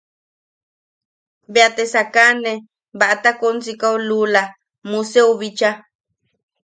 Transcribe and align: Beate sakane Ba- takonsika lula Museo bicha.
Beate 1.53 1.83
sakane 1.93 2.51
Ba- 2.99 3.21
takonsika 3.23 3.87
lula 4.07 4.43
Museo 4.89 5.31
bicha. 5.39 5.71